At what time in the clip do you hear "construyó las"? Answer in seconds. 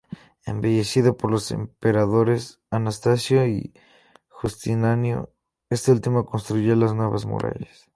6.25-6.95